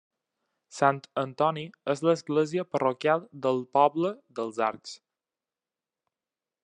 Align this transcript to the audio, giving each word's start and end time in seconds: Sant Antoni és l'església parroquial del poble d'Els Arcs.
Sant 0.75 1.01
Antoni 1.23 1.65
és 1.95 2.01
l'església 2.09 2.65
parroquial 2.77 3.23
del 3.47 3.61
poble 3.79 4.13
d'Els 4.41 4.59
Arcs. 4.73 4.97